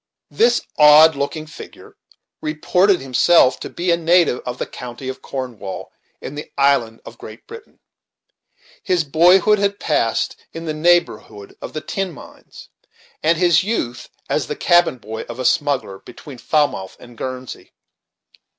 [0.31, 1.95] This odd looking figure
[2.41, 7.19] reported himself to be a native of the county of Cornwall, in the island of
[7.19, 7.79] Great Britain.
[8.81, 12.69] His boyhood had passed in the neighborhood of the tin mines,
[13.21, 17.71] and his youth as the cabin boy of a smuggler, between Falmouth and Guernsey.